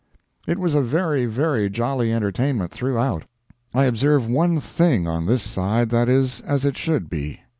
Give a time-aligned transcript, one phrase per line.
[0.47, 3.25] It was a very, very jolly entertainment throughout.
[3.71, 7.41] I observe one thing on this side that is as it should be.